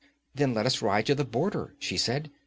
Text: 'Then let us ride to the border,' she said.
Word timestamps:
'Then 0.33 0.51
let 0.55 0.65
us 0.65 0.81
ride 0.81 1.05
to 1.05 1.13
the 1.13 1.23
border,' 1.23 1.75
she 1.77 1.95
said. 1.95 2.31